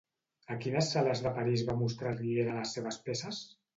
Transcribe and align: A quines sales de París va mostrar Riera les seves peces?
A 0.53 0.55
quines 0.61 0.87
sales 0.95 1.21
de 1.27 1.33
París 1.37 1.65
va 1.69 1.75
mostrar 1.83 2.15
Riera 2.17 2.57
les 2.59 2.77
seves 2.79 2.99
peces? 3.11 3.45